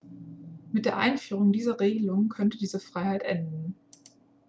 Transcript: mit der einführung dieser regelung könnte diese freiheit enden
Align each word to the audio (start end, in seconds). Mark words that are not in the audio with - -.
mit 0.71 0.85
der 0.85 0.97
einführung 0.97 1.51
dieser 1.51 1.79
regelung 1.79 2.27
könnte 2.29 2.57
diese 2.57 2.79
freiheit 2.79 3.21
enden 3.21 3.75